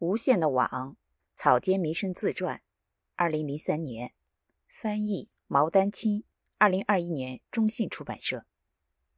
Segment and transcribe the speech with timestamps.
[0.00, 0.96] 无限的网，
[1.34, 2.62] 草间弥生自传，
[3.16, 4.12] 二零零三年，
[4.68, 6.22] 翻译毛丹青，
[6.56, 8.44] 二零二一年中信出版社。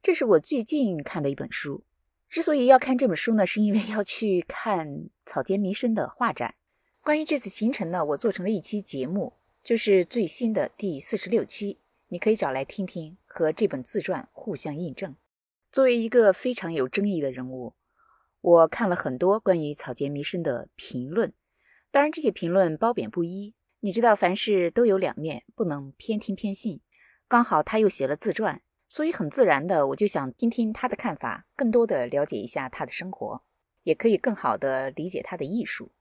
[0.02, 1.84] 这是我最近看的一本书。
[2.30, 6.54] 之所以要看这本书呢，是因为要去看草间弥生的画展。
[7.02, 15.14] 关于这次行程呢，我做成了一期节目，就是最新的第四十六期，你可以找来听听，和这本自传互相印证。
[15.70, 17.74] 作为一个非常有争议的人物。
[18.42, 21.32] 我看了很多关于草间弥生的评论，
[21.90, 23.54] 当然这些评论褒贬不一。
[23.80, 26.80] 你知道，凡事都有两面，不能偏听偏信。
[27.28, 33.42] 刚好他又写了自传，所以很自然的，我就想听听他的看法，更多的了解一下他的生活，
[33.82, 35.92] 也可以更好的理解他的艺术。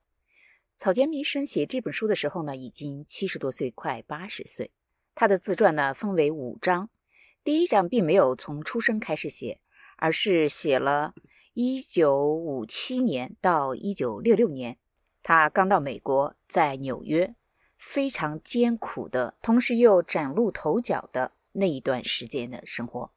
[0.77, 4.71] 草间弥生写这本书的时候呢，已经七十多岁，快八十岁。
[5.13, 6.89] 他的自传呢，分为五章，
[7.43, 9.59] 第一章并没有从出生开始写，
[9.97, 11.13] 而是写了。
[11.53, 14.77] 一九五七年到一九六六年，
[15.23, 17.35] 他刚到美国，在纽约，
[17.77, 23.11] 非常艰苦的，同时又崭露头角的那一段时间的生活。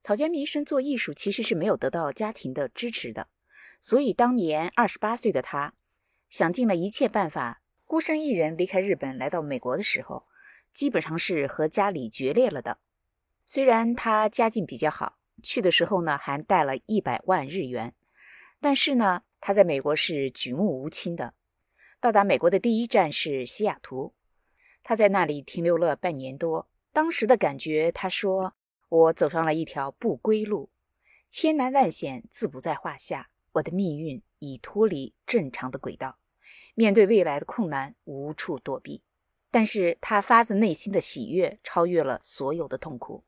[0.00, 3.28] 草间弥生做艺术其实是没有得到家庭的支持的，
[3.80, 5.74] 所以当年二十八岁的他，
[6.28, 10.26] 想尽了一切办法，孤身一人离开日本来到美国的时候，
[10.72, 12.78] 基本上是和家里决裂了的。
[13.46, 15.21] 虽然他家境比较好。
[15.42, 17.94] 去的时候呢，还带了一百万日元，
[18.60, 21.34] 但是呢，他在美国是举目无亲的。
[22.00, 24.14] 到达美国的第一站是西雅图，
[24.82, 26.68] 他在那里停留了半年多。
[26.92, 28.54] 当时的感觉，他说
[28.88, 30.70] ：“我走上了一条不归路，
[31.28, 36.18] 千难万险自不在话下，我的命运已脱离正常的轨道，
[36.74, 39.02] 面对未来的困难无处躲避。”
[39.50, 43.22] 但是他发自内心的喜悦超越了所有的痛苦。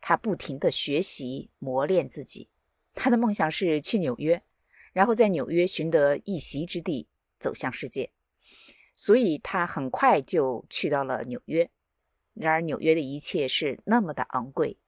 [0.00, 2.48] 他不停地学习磨练自己，
[2.94, 4.42] 他的梦想是去纽约，
[4.92, 8.10] 然后在纽约寻得一席之地，走向世界。
[8.94, 11.70] 所以他很快就去到了纽约。
[12.34, 14.78] 然而纽约的一切是那么的昂贵，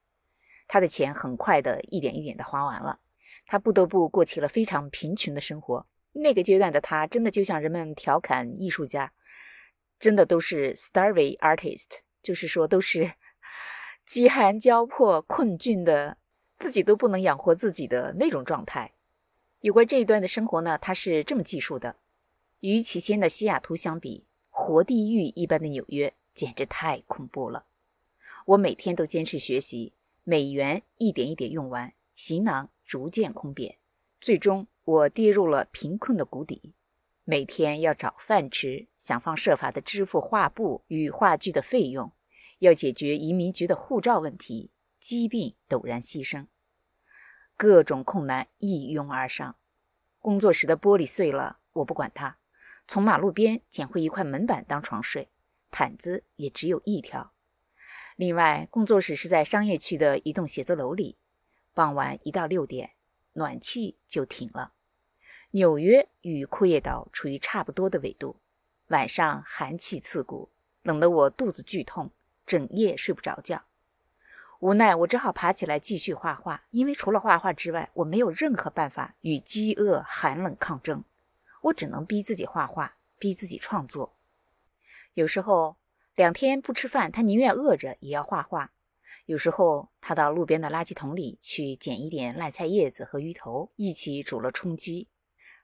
[0.66, 3.00] 他的钱很快的一点一点的花完了，
[3.46, 5.86] 他不得不过起了非常贫穷的生活。
[6.12, 9.12] 那个阶段的他，真的就像人们调侃艺术家，
[9.98, 13.14] 真的都是 starving artist，就是说都是。
[14.08, 16.16] 饥寒交迫、困窘的，
[16.58, 18.94] 自己都不能养活自己的那种状态。
[19.60, 21.96] 有关这一段的生活呢，他是这么记述的：
[22.60, 27.66] 与起先的西雅图相比，活地狱一般的纽约简直太恐怖了。
[28.46, 29.92] 我每天都坚持学习，
[30.24, 33.76] 美元一点一点用完，行囊逐渐空瘪，
[34.18, 36.72] 最终我跌入了贫困的谷底。
[37.24, 42.10] 每天要找饭吃，想方设法的支付画布与话剧的费用。
[42.58, 46.46] 要解决移民局的护照问题，疾病陡然牺牲，
[47.56, 49.56] 各种困难一拥而上。
[50.18, 52.38] 工作室的玻璃碎了，我不管它，
[52.86, 55.30] 从马路边捡回一块门板当床睡，
[55.70, 57.32] 毯子也只有一条。
[58.16, 61.16] 另外，工作室是在商业区的一栋写字楼里，
[61.72, 62.94] 傍晚一到六点，
[63.34, 64.72] 暖气就停了。
[65.52, 68.40] 纽约与库页岛处于差不多的纬度，
[68.88, 70.50] 晚上寒气刺骨，
[70.82, 72.10] 冷得我肚子剧痛。
[72.48, 73.62] 整夜睡不着觉，
[74.60, 81.04] 无奈我只好爬起来继续画画，因为除了画画之外，我没有任何办法与饥饿、寒冷抗争。
[81.60, 84.16] 我只能逼自己画画，逼自己创作。
[85.12, 85.76] 有时候
[86.14, 88.72] 两天不吃饭，他宁愿饿着也要画画。
[89.26, 95.08] 有时候他到路边的垃圾桶里去捡一点烂菜叶子和鱼头，一起煮了充饥。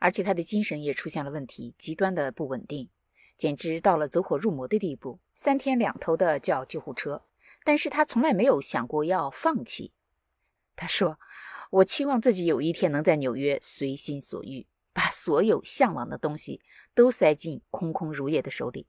[0.00, 2.90] 而且他的精神也出现了问题，极端的不稳定。
[3.36, 7.24] 简直到了走火入魔的地步，三天两头的叫救护车。
[7.66, 9.94] 但是他从来没有想过要放弃。
[10.76, 11.18] 他说
[11.72, 16.60] ：“我期望自己有一天能在纽约随心所欲，把所有向往的东西
[16.94, 18.86] 都塞进空空如也的手里。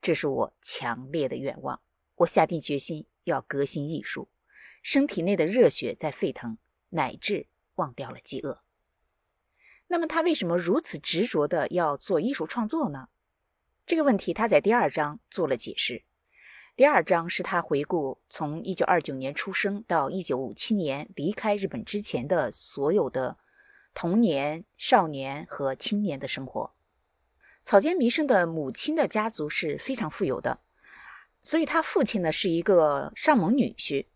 [0.00, 1.80] 这是我强烈的愿望。
[2.16, 4.28] 我下定决心要革新艺术，
[4.82, 6.58] 身体内的热血在沸腾，
[6.90, 8.62] 乃至忘掉了饥饿。
[9.88, 13.08] 那么他为什么如此执着的要做艺术创作呢？”
[13.86, 16.02] 这个问题他在第二章做了解释。
[16.74, 23.38] 第二章是他回顾从一九二九年出生到一九五七年离开日本之前的所有的
[23.94, 26.74] 童年、少年和青年的生活。
[27.62, 30.58] 草间弥生的母亲的家族是非常富有的，
[31.40, 34.06] 所以他父亲呢是一个上门女婿，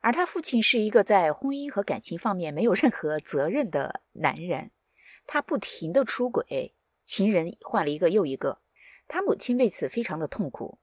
[0.00, 4.70] 而他父亲是一个在婚姻和感情方面没有任何责任的男人。
[5.26, 6.74] 他不停的出轨，
[7.04, 8.62] 情人换了一个又一个。
[9.12, 10.78] 他母亲为此非常的痛苦，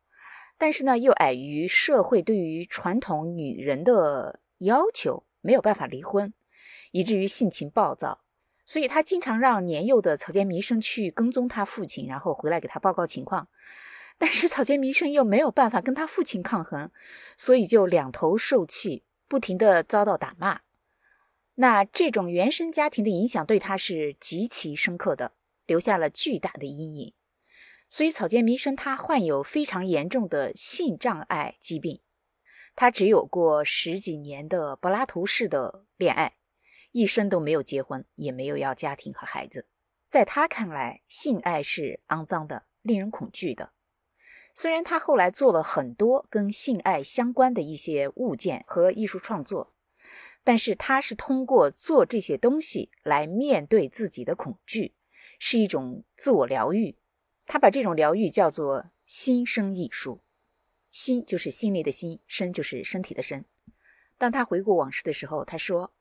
[0.58, 6.34] 但是呢，又碍于社会对于传统女人的要求，没有办法离婚，
[6.92, 8.20] 以至于性情暴躁，
[8.66, 13.48] 所以他经常让年幼的草间弥生去跟踪他父亲，然后回来给他报告情况。
[14.18, 16.92] 但是草间弥生又没有办法跟他父亲抗衡，
[17.38, 20.60] 所以就两头受气，不停的遭到打骂。
[21.56, 25.32] 那这种原生家庭的影响对他是极其深刻的，
[25.66, 27.14] 留下了巨大的阴影。
[27.90, 32.02] 所以草间弥生他患有非常严重的性障碍疾病，
[32.76, 36.38] 他只有过十几年的柏拉图式的恋爱，
[36.92, 39.68] 一生都没有结婚，也没有要家庭和孩子。
[40.08, 43.72] 在他看来，性爱是肮脏的，令人恐惧的。
[44.54, 49.74] 虽然他后来做了很多跟性爱相关的一些物件和艺术创作，
[50.44, 54.96] 但是他是通过做这些东西来面对自己的恐惧，
[55.40, 56.98] 是一种自我疗愈。
[57.48, 60.22] 他把这种疗愈叫做心生艺术，
[60.92, 63.44] 心就是心里的心，身就是身体的身。
[64.20, 65.92] 当他回顾往事的时候，他说：“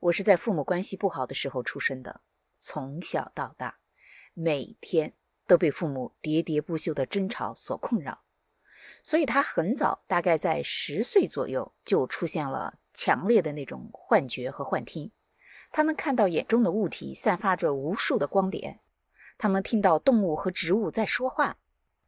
[0.00, 2.22] 我是在父母关系不好的时候出生的，
[2.56, 3.80] 从小到大，
[4.32, 5.12] 每天。”
[5.44, 8.22] 都被父母喋喋不休的争吵所困扰，
[9.02, 15.10] 所以他很早，大概在十岁左右就出现了强烈的那种幻觉和幻听。
[15.72, 18.80] 他能看到眼中的物体散发着无数的光点，
[19.42, 21.58] 他能听到动物和植物在说话。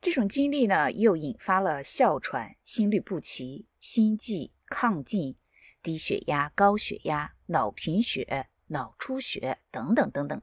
[0.00, 5.34] 这种经历呢，又引发了哮喘、心律不齐、心悸、亢进、
[5.82, 10.40] 低血压、高血压、脑贫血、脑出血等等等等。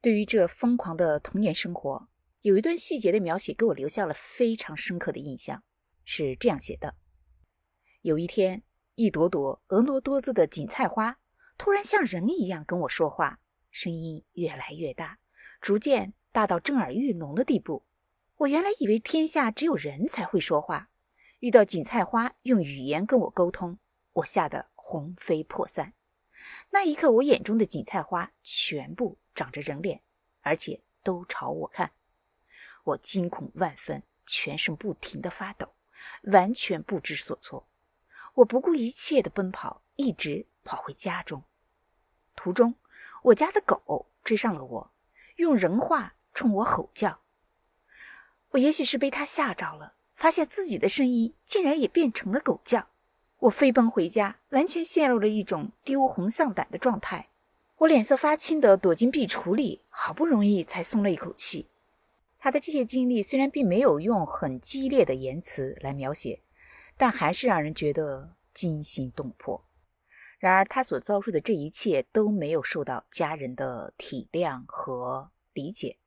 [0.00, 2.08] 对于这疯狂的童年生活，
[2.42, 5.64] 有一段细节的描写给我留下了非常深刻的印象，
[6.04, 6.94] 是这样写的：
[8.02, 8.62] 有一天，
[8.94, 11.18] 一朵朵婀娜多姿的锦菜花
[11.56, 13.40] 突然像人一样跟我说话，
[13.72, 15.18] 声音越来越大，
[15.60, 17.84] 逐渐大到震耳欲聋的地步。
[18.36, 20.90] 我原来以为天下只有人才会说话，
[21.40, 23.78] 遇到锦菜花用语言跟我沟通，
[24.12, 25.94] 我吓得魂飞魄散。
[26.70, 29.18] 那一刻，我眼中的锦菜花全部。
[29.34, 30.02] 长着人脸，
[30.40, 31.92] 而且都朝我看，
[32.82, 35.76] 我惊恐万分，全身不停地发抖，
[36.32, 37.68] 完全不知所措。
[38.34, 41.44] 我不顾一切地奔跑，一直跑回家中。
[42.34, 42.74] 途中，
[43.22, 44.92] 我家的狗追上了我，
[45.38, 47.20] 用人话冲我吼叫。
[48.50, 52.88] 我也许是被他吓着了，发现自己的声音竟然也变成了狗叫。
[53.38, 57.28] 我飞奔回家，完全陷入了一种丢红丧胆的状态。
[57.76, 61.68] 我脸色发青的躲进壁橱里，好不容易才松了一口气。
[62.40, 66.40] 他的这些经历虽然并没有用很激烈的言辞来描写，
[66.96, 69.67] 但还是让人觉得惊心动魄。
[70.38, 75.98] 然而，他所遭受的这一切都没有受到家人的体谅和理解。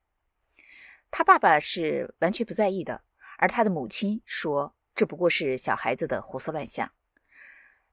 [1.09, 3.03] 他爸爸是完全不在意的，
[3.37, 6.89] 而他的母亲说：“这不过是小孩子的胡思乱想。”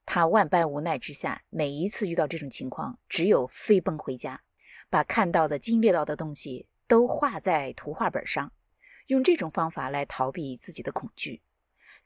[0.05, 4.41] 他万般无奈之下，每一次遇到这种情况，只有飞奔回家，
[4.89, 8.53] 把看到的、经历到的东西都画在图画本上，
[9.07, 11.41] 用这种方法来逃避自己的恐惧。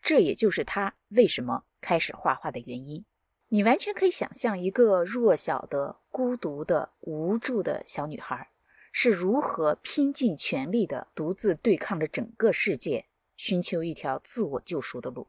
[0.02, 3.06] 这也就是他为什么开始画画的原因。
[3.54, 8.50] 你完全可以想象，一个弱小的、孤独的、无助的小女孩
[8.92, 13.06] 是如何拼尽全力的独自对抗着整个世界，
[13.38, 15.28] 寻求一条自我救赎的路。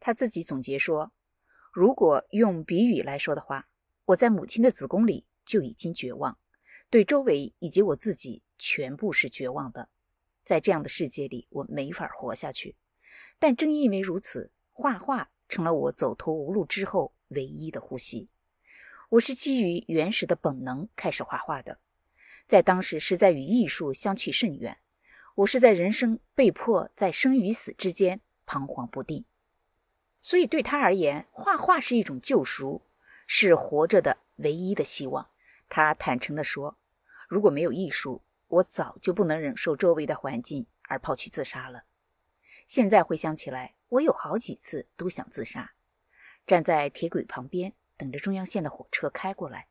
[0.00, 1.12] 他自己总结说。
[1.72, 3.68] 如果用比喻来说的话，
[4.06, 6.36] 我在母亲的子宫里就已经绝望，
[6.90, 9.88] 对周围以及我自己全部是绝望的。
[10.42, 12.74] 在这样的世界里，我没法活下去。
[13.38, 18.28] 但正因为如此，画画成了我走投无路之后唯一的呼吸。
[19.10, 21.80] 我是基于原始的本能开始画画的，
[22.46, 24.78] 在当时实在与艺术相去甚远。
[25.36, 29.24] 我是在人生被迫在生与死之间彷徨不定。
[30.22, 32.82] 所以对他而言，画画是一种救赎，
[33.26, 35.30] 是活着的唯一的希望。
[35.68, 36.76] 他坦诚地说
[37.26, 41.84] ：“如果没有艺术，我早就不能忍受周围的环境而跑去自杀了。”
[42.66, 45.72] 现在回想起来，我有好几次都想自杀，
[46.46, 49.68] 站在铁轨旁边等着中央线的火车开过来。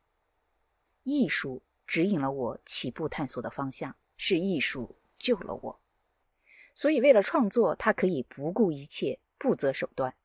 [1.03, 5.81] 艺术指引了我起步探索的方向，是艺术救了我。
[6.75, 10.15] 所以为了创作，他可以不顾一切，不择手段。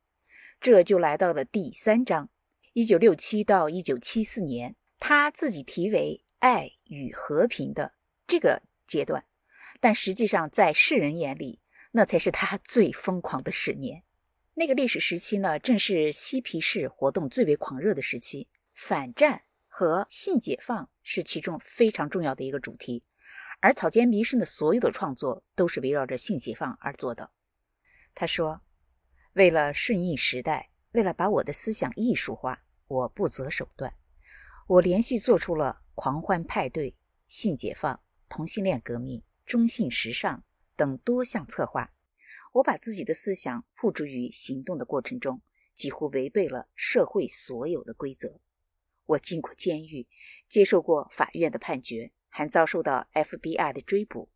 [0.61, 2.31] 这就来到了第三章，
[2.75, 7.95] 一九六七到一九七四年，他自己题为“爱与和平”的
[8.27, 9.25] 这个阶段，
[9.81, 11.61] 但实际上在世人眼里，
[11.93, 14.05] 那才是他最疯狂的十年。
[14.55, 23.05] 那个历史时期呢，正是嬉皮士活动最为狂热的时期，反战和性解放是其中非常重要的一个主题，
[23.61, 27.31] 而草间弥生的所有的创作都是围绕着性解放而做的。
[28.15, 28.61] 他说。
[29.35, 33.93] 为了顺应时代，为了把我的思想艺术化，我不择手段。
[34.69, 36.97] 我连续做出了狂欢派对、
[37.27, 40.45] 性解放、同性恋革命、中性时尚
[40.77, 41.91] 等多项策划。
[42.55, 45.43] 我把自己的思想付诸于行动的过程中，
[45.75, 48.41] 几乎违背了社会所有的规则。
[49.07, 50.07] 我进过监狱，
[50.49, 54.31] 接受过法院的判决，还遭受到 FBI 的追捕。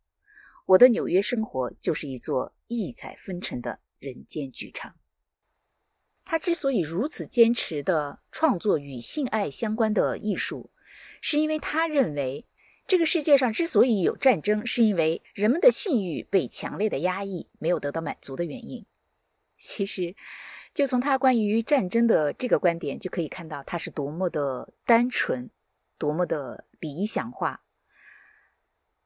[0.65, 4.97] 我的纽约生活就是一座异彩纷呈的人间剧场。
[6.25, 10.71] 他之所以如此坚持的创作与性爱相关的艺术，
[11.21, 12.45] 是因为他认为
[12.89, 18.83] 这个世界上之所以有战争，是因为人们的性欲被强烈的压抑，没有得到满足的原因。
[19.59, 20.15] 其实，
[20.73, 25.51] 就从他关于战争的这个观点就可以看到，他是多么的单纯，
[25.99, 27.61] 多么的理想化。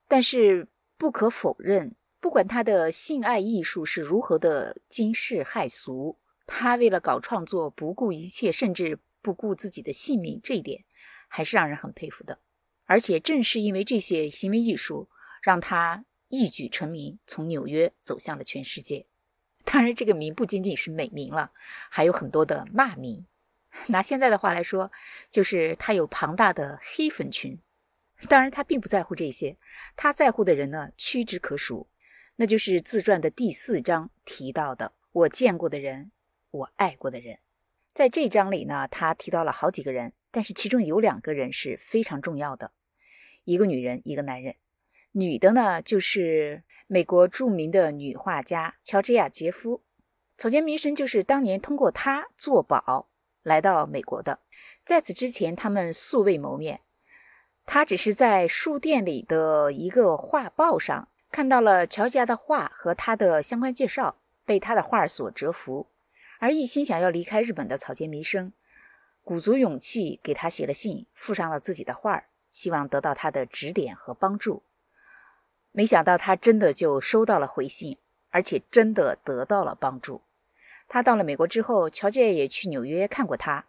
[0.07, 6.17] 但是不可否认，不管他的性爱艺术是如何的惊世骇俗。
[6.47, 10.85] 他为了搞创作不顾一切，甚至不顾自己的性命，这一点
[11.27, 12.39] 还是让人很佩服的。
[12.85, 15.09] 而且正是因为这些行为艺术，
[15.41, 19.05] 让他一举成名，从纽约走向了全世界。
[19.63, 21.51] 当然，这个名不仅仅是美名了，
[21.89, 23.25] 还有很多的骂名。
[23.87, 24.91] 拿现在的话来说，
[25.31, 27.59] 就是他有庞大的黑粉群。
[28.29, 29.57] 当然，他并不在乎这些，
[29.95, 31.87] 他在乎的人呢屈指可数，
[32.35, 36.11] 那就是自传的第四章提到的我见过的人。
[36.51, 37.39] 我爱过的人，
[37.93, 42.71] 在这章里呢，他提到了好几个人，但是其中有两个人是非常重要的，
[43.43, 44.55] 一个女人，一个男人。
[45.11, 49.83] 女的呢，就是美国著名的女画家乔治亚·杰夫。
[50.35, 53.07] 草间弥生就是当年通过她做保
[53.43, 54.39] 来到美国的，
[54.83, 56.81] 在此之前他们素未谋面。
[57.67, 65.87] 他只是在书店里的一个画报上看到了乔治亚的画和他的相关介绍，被他的画所折服。
[66.39, 68.51] 而一心想要离开日本的草间弥生，
[69.23, 74.63] 鼓足勇气给他写了信，附上了自己的画，希望得到他的指点和帮助。
[75.71, 77.97] 没想到他真的就收到了回信，
[78.31, 80.21] 而且真的得到了帮助。
[80.87, 83.65] 他到了美国之后，乔吉尔也去纽约看过他。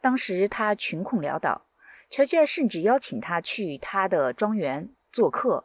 [0.00, 1.66] 当时他穷困潦倒，
[2.10, 5.64] 乔吉尔甚至邀请他去他的庄园做客。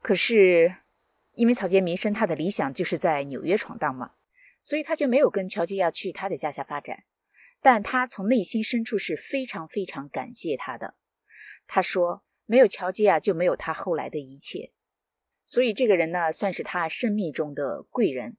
[0.00, 0.76] 可是，
[1.34, 4.12] 因为草间弥生他的理想就是在纽约闯荡嘛。
[4.62, 7.02] 所以他就没有跟乔吉亚去他的家乡发展，
[7.62, 10.96] 但他从内心深处是非常非常感谢他的。
[11.66, 14.72] 他说：“没有乔吉亚，就没有他后来的一切。”
[15.46, 18.36] 所以这个人呢，算是他生命中的贵人。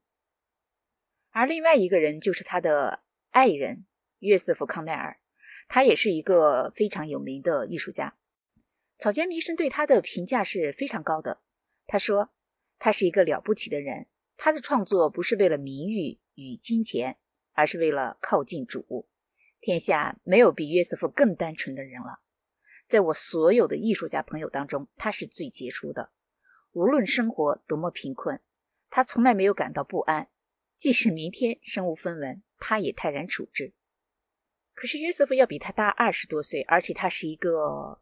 [1.31, 3.85] 而另外一个人就是他的爱人
[4.19, 5.19] 约瑟夫·康奈尔，
[5.67, 8.17] 他也是一个非常有名的艺术家。
[8.97, 11.41] 草间弥生对他的评价是非常高的。
[11.87, 12.33] 他说
[12.77, 17.17] ：“他是一个了不起的人。”他的创作不是为了名誉与金钱，
[17.53, 19.07] 而是为了靠近主。
[19.63, 22.19] 天下没有比约瑟夫更单纯的人了。
[22.85, 26.11] 在我所有的艺术家朋友当中，他是最杰出的。
[26.73, 28.41] 无论生活多么贫困，
[28.89, 30.27] 他从来没有感到不安。
[30.77, 33.73] 即使明天身无分文，他也泰然处之。
[34.73, 38.01] 可是约瑟夫要比他大二十多岁，而且他是一个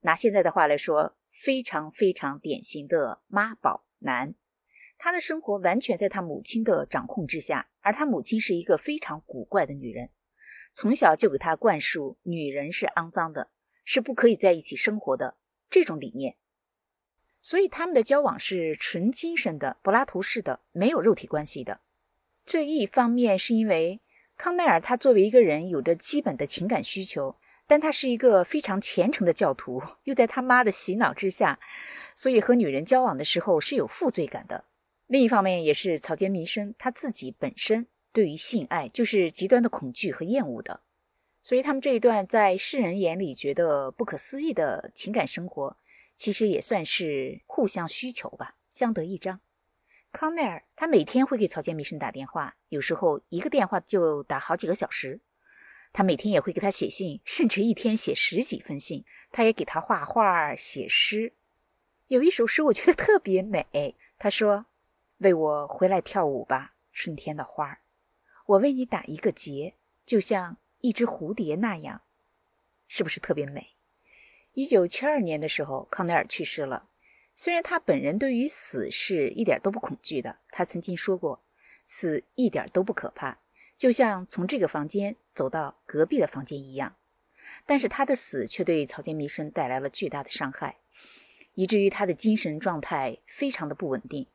[0.00, 4.34] 拿现在的话来说，非常非常典型的妈宝男。
[4.96, 10.08] 他的生活完全在他母亲的掌控之下，而他母亲是一个非常古怪的女人，
[10.72, 13.50] 从小就给他灌输女人是肮脏的，
[13.84, 15.36] 是不可以在一起生活的
[15.70, 16.36] 这种理念。
[17.40, 21.80] 所以他们的交往是纯精神的、柏拉图式的，没有肉体关系的。
[22.44, 24.00] 这一方面是因为
[24.36, 27.36] 康奈尔他作为一个人有着基本的情感需求，
[27.66, 31.60] 但他是一个非常虔诚的教徒，又在他妈的洗脑之下，
[32.14, 34.64] 所以和女人交往的时候是有负罪感的。
[35.06, 40.82] 另一方面，也是草间弥生他自己本身对于性爱就是极端的恐惧和厌恶的，
[41.42, 45.76] 所以他们这一段在世人眼里觉得不可思议的情感生活，
[46.16, 49.40] 其实也算是互相需求吧，相得益彰。
[50.10, 55.20] 康奈尔他每天会给草间弥生打电话，有时候一个电话就打好几个小时。
[55.92, 59.04] 他每天也会给他写信，甚至一天写十几封信。
[59.30, 61.34] 他也给他画画、写诗。
[62.06, 64.66] 有一首诗我觉得特别美，他说。
[65.18, 67.80] 为我回来跳舞吧，春天的花儿。
[68.48, 69.74] 我为你打一个结，
[70.06, 72.00] 就像一只蝴蝶那样，
[72.86, 73.74] 是不是特别美？
[74.54, 76.88] 一九七二年的时候，康奈尔去世了。
[77.36, 81.44] 虽然他本人对于死是一点都不恐惧的，他曾经说过，
[81.84, 83.38] 死一点都不可怕，
[83.76, 86.96] 就像从这个房间走到隔壁的房间一样。
[87.66, 90.78] 但是他的死却对草间弥生带来了巨大的伤害，
[91.52, 94.26] 以至于他的精神状态非常的不稳定。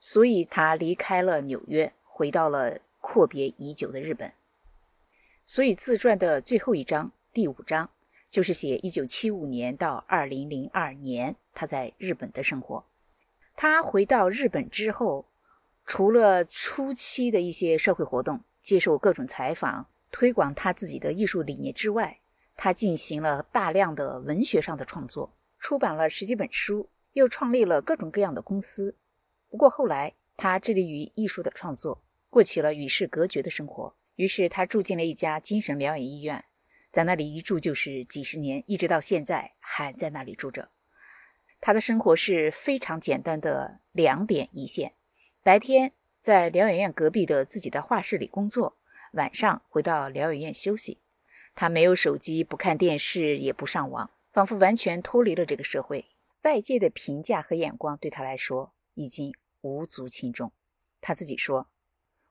[0.00, 4.32] 所以他离开了纽约，回到了阔别已久的日本。
[5.44, 7.90] 所以自传的最后一章，第五章，
[8.30, 12.82] 就是写1975年到2002年他在日本的生活。
[13.54, 15.26] 他回到日本之后，
[15.84, 22.18] 除了初期的一些社会活动，接受各种采访，推广他自己的艺术理念之外，
[22.56, 28.96] 他进行了大量的文学上的创作，出版了十几本书，又创立了各种各样的公司。
[29.50, 32.00] 不过后来，他致力于艺术的创作，
[32.34, 33.94] 过起了与世隔绝的生活。
[34.16, 36.46] 于是他住进了一家精神疗养医院。
[36.90, 40.70] 在那里一住就是几十年，一直到现在还在那里住着。
[41.60, 44.94] 他的生活是非常简单的，两点一线：
[45.44, 48.76] 白天在疗养院隔壁的自己的画室里工作，
[49.12, 50.98] 晚上回到疗养院休息。
[51.54, 56.06] 他没有手机，不看电视，也不上网，仿佛完全脱离了这个社会。
[56.42, 60.50] 外界的评价和眼光对他来说已经无足轻重。
[61.00, 61.68] 他自己说：“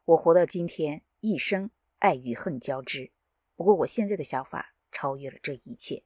[0.05, 1.69] 我活到今天，一生
[1.99, 3.11] 爱与恨交织。”
[3.55, 6.03] 不过，我现在的想法超越了这一切。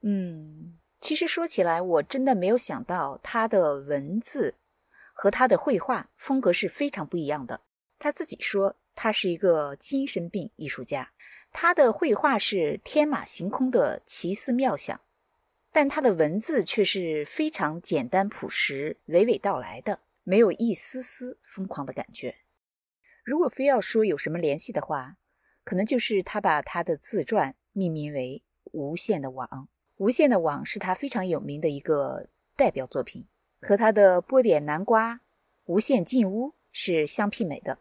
[0.00, 4.56] 嗯，其实说起来，我真的没有想到他的文字
[5.14, 7.62] 和他的绘画风格是非常不一样的。
[7.98, 11.12] 他自己说，他是一个精神病艺术家。
[11.52, 15.00] 他的绘画是天马行空的奇思妙想，
[15.70, 22.41] 但他的文字却是非常简单朴实、娓娓道来的，没有一丝丝疯狂的感觉。
[23.22, 25.16] 如果非要说有什么联系的话，
[25.62, 29.48] 可能就是他把他的自传命名为《无限的网》，
[29.98, 33.24] 《无限的网》是他非常有名的一个代表作品，
[33.60, 35.14] 和他的《波点南瓜》
[35.66, 37.78] 《无限进屋》是相媲美的。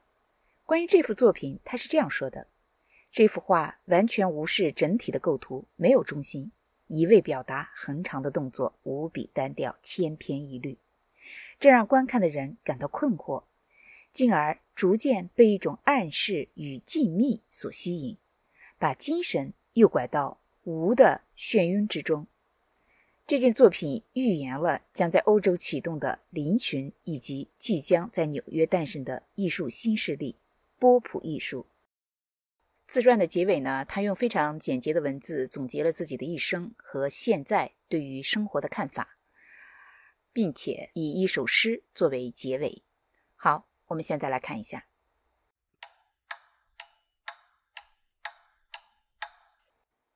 [0.63, 2.45] 关于这幅作品，他是这样说的：
[3.11, 6.51] 这幅画完全无视整体的构图，没有中心，
[6.85, 10.77] 一味表达横长的动作，无比单调，千篇一律，
[11.59, 13.45] 这让观看的人感到困惑。
[14.13, 18.17] 进而逐渐被一种暗示与静谧所吸引，
[18.79, 22.25] 把精神诱拐到无的眩晕之中。
[23.27, 30.37] 这件作品预言了将在欧洲启动的林群，以及即将在纽约诞生的艺术新势力——
[30.79, 31.67] 波普艺术。
[32.87, 39.15] 自传的结尾呢，他用非常简洁的文字总结了自己的一生和现在对于生活的看法，
[40.33, 42.81] 并且以一首诗作为结尾。
[43.35, 43.67] 好。
[43.91, 44.87] 我们现在来看一下。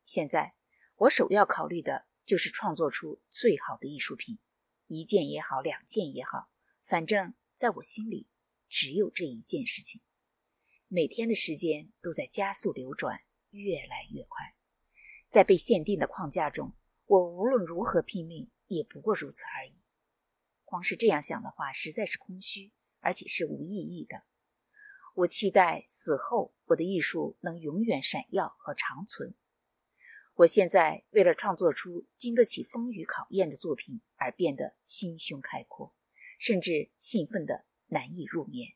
[0.05, 0.55] 现在
[0.95, 4.39] 我首要考虑的就是创作出最好的艺术品，
[4.88, 6.49] 一件也好，两件也好，
[6.85, 8.29] 反正在我心里
[8.69, 10.01] 只有这一件事情。
[10.88, 14.55] 每天的时间都在加速流转，越来越快。
[15.29, 19.81] 在被限定的框架中，我无论如何拼命，也不过如此而已。
[20.63, 22.71] 光是这样想的话，实在是空虚。
[23.05, 24.23] 而且是无意义的。
[25.13, 29.35] 我期待死后我的艺术能永远闪耀和长存。
[30.37, 35.95] 我现在为了创作出经得起风雨考验的作品而变得心胸开阔，
[36.39, 38.75] 甚至兴奋的难以入眠。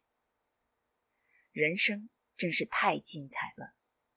[1.52, 3.74] 人生真是太精彩了！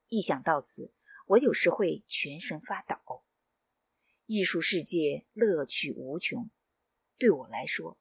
[0.09, 0.93] 一想到此，
[1.29, 3.25] 我有时会全身发抖。
[4.27, 6.51] 艺术世界乐趣无穷，
[7.17, 7.99] 对我来说。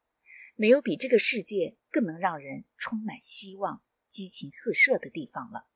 [0.56, 5.68] 没有比这个世界更能让人充满希望、激情四射的地方了。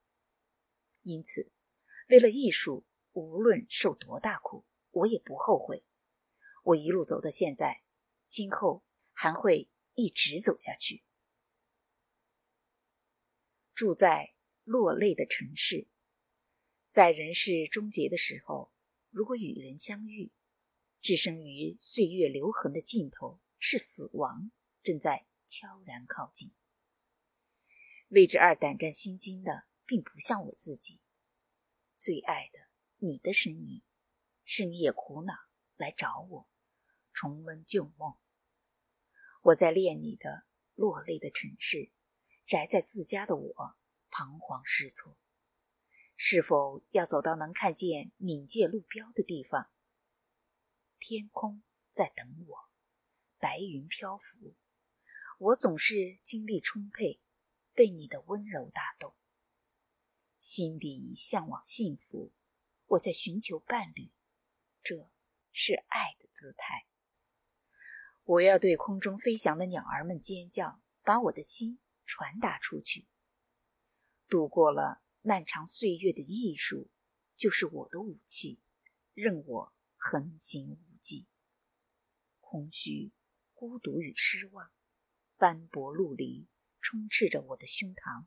[1.04, 1.52] 因此，
[2.08, 5.86] 为了艺术，无论受多大苦，我也不后悔。
[6.64, 7.84] 我一路走到现在，
[8.26, 11.04] 今后还会一直走下去。
[13.76, 15.88] 住在落泪的城市，
[16.90, 18.72] 在人世终结的时候，
[19.12, 20.32] 如果与人相遇，
[21.02, 24.50] 置身于岁月留痕的尽头，是死亡。
[24.82, 26.54] 正在悄然靠近，
[28.10, 31.00] 为之而胆战心惊的，并不像我自己。
[31.94, 32.60] 最爱的
[32.98, 33.84] 你的身影，
[34.44, 35.34] 是你也苦恼
[35.76, 36.50] 来找我，
[37.14, 38.18] 重温旧梦。
[39.44, 41.92] 我在恋你的落泪的城市，
[42.46, 43.78] 宅在自家的我
[44.10, 45.18] 彷徨失措。
[46.18, 49.70] 是否要走到能看见冥界路标的地方？
[50.98, 52.70] 天空在等我，
[53.38, 54.56] 白云漂浮。
[55.38, 57.20] 我总是精力充沛，
[57.74, 59.14] 被你的温柔打动，
[60.40, 62.32] 心底向往幸福。
[62.86, 64.12] 我在寻求伴侣，
[64.82, 65.12] 这
[65.52, 66.88] 是爱的姿态。
[68.24, 73.08] 我要对空中飞翔的鸟儿们尖叫，把我的心传达出去。
[74.30, 76.90] 度过了漫长岁月的艺术，
[77.36, 78.62] 就是我的武器，
[79.14, 81.28] 任我横行无忌。
[82.40, 83.12] 空虚、
[83.54, 84.72] 孤独与失望。
[85.38, 86.48] 斑驳陆离，
[86.80, 88.26] 充斥着我的胸膛。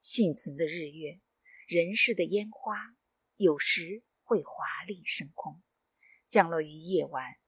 [0.00, 1.20] 幸存的日月，
[1.66, 2.96] 人世的烟花，
[3.36, 5.62] 有时会华丽升空，
[6.26, 7.38] 降落于夜晚，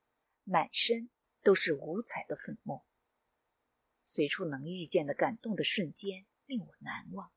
[0.43, 1.09] 满身
[1.41, 2.85] 都是五彩的粉末。
[4.03, 7.31] 随处能遇见的感动的瞬间令我难忘。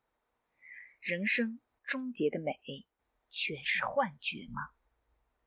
[1.01, 2.87] 人生终结的美，
[3.29, 4.71] 全是幻觉吗？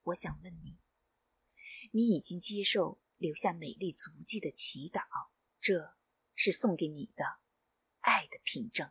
[0.04, 0.78] 我想问你，
[1.92, 5.02] 你已经接受留下美丽足迹的祈祷，
[5.68, 5.98] 这
[6.34, 7.40] 是送给你的
[8.00, 8.90] 爱的凭证。